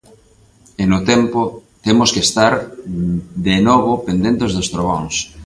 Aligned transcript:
E 0.81 0.83
no 0.91 0.99
tempo, 1.11 1.39
temos 1.85 2.09
que 2.13 2.21
estar, 2.27 2.53
de 3.47 3.55
novo, 3.67 3.91
pendentes 4.07 4.51
dos 4.53 4.71
trebóns. 4.73 5.15